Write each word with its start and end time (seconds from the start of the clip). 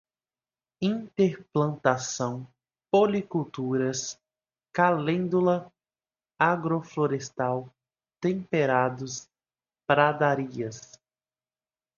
interplantação, 0.81 2.51
policulturas, 2.91 4.19
calêndula, 4.73 5.71
agroflorestal, 6.39 7.71
temperados, 8.19 9.29
pradarias 9.85 10.99